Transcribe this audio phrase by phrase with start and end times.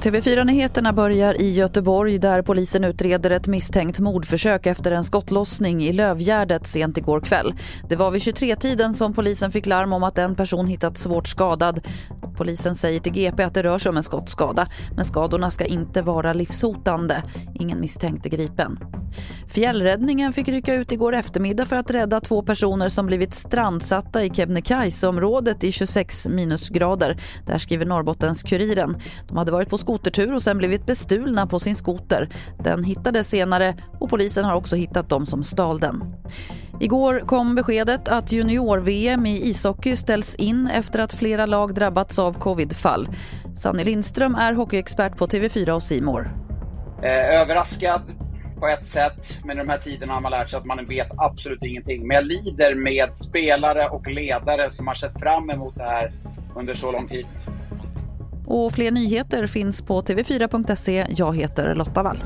[0.00, 6.66] TV4-nyheterna börjar i Göteborg där polisen utreder ett misstänkt mordförsök efter en skottlossning i Lövgärdet
[6.66, 7.54] sent igår kväll.
[7.88, 11.86] Det var vid 23-tiden som polisen fick larm om att en person hittats svårt skadad.
[12.36, 16.02] Polisen säger till GP att det rör sig om en skottskada men skadorna ska inte
[16.02, 17.22] vara livshotande.
[17.54, 18.78] Ingen misstänkt är gripen.
[19.48, 24.30] Fjällräddningen fick rycka ut igår eftermiddag för att rädda två personer som blivit strandsatta i
[24.30, 27.20] Kebnekaiseområdet i 26 minusgrader.
[27.46, 29.00] Där skriver Norrbottens-Kuriren.
[29.28, 32.28] De hade varit på skotertur och sen blivit bestulna på sin skoter.
[32.64, 36.04] Den hittades senare och polisen har också hittat dem som stal den.
[36.80, 42.32] Igår kom beskedet att junior-VM i ishockey ställs in efter att flera lag drabbats av
[42.32, 43.08] covidfall.
[43.56, 46.30] Sanny Lindström är hockeyexpert på TV4 och Simor.
[47.02, 48.02] Eh, överraskad
[48.60, 51.08] på ett sätt, men i de här tiderna har man lärt sig att man vet
[51.16, 52.06] absolut ingenting.
[52.06, 56.12] Men jag lider med spelare och ledare som har sett fram emot det här
[56.56, 57.26] under så lång tid.
[58.46, 61.06] Och fler nyheter finns på tv4.se.
[61.08, 62.18] Jag heter Lotta Wall.